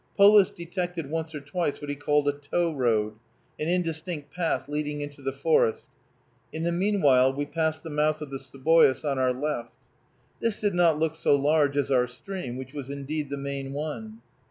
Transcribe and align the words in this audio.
Polis 0.17 0.49
detected 0.49 1.11
once 1.11 1.35
or 1.35 1.39
twice 1.41 1.79
what 1.79 1.91
he 1.91 1.95
called 1.95 2.27
a 2.27 2.31
"tow" 2.31 2.73
road, 2.73 3.13
an 3.59 3.67
indistinct 3.67 4.31
path 4.33 4.67
leading 4.67 4.99
into 4.99 5.21
the 5.21 5.31
forest. 5.31 5.87
In 6.51 6.63
the 6.63 6.71
meanwhile 6.71 7.31
we 7.31 7.45
passed 7.45 7.83
the 7.83 7.91
mouth 7.91 8.19
of 8.19 8.31
the 8.31 8.39
Seboois 8.39 9.05
on 9.05 9.19
our 9.19 9.31
left. 9.31 9.73
This 10.39 10.59
did 10.59 10.73
not 10.73 10.97
look 10.97 11.13
so 11.13 11.35
large 11.35 11.77
as 11.77 11.91
our 11.91 12.07
stream, 12.07 12.57
which 12.57 12.73
was 12.73 12.89
indeed 12.89 13.29
the 13.29 13.37
main 13.37 13.73
one. 13.73 14.21